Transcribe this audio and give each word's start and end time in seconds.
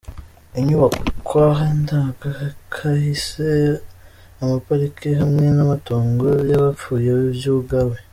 Inyubakwa 0.59 1.45
ndangakahise, 1.81 3.49
ama 4.41 4.55
parike 4.65 5.09
hamwe 5.21 5.45
n'amatongo 5.55 6.27
y'abapfuye 6.49 7.11
vyugawe. 7.37 7.97